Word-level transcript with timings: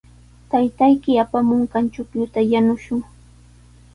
Taytayki 0.51 1.11
apamunqan 1.23 1.85
chuqlluta 1.93 2.39
yanushun. 2.51 2.99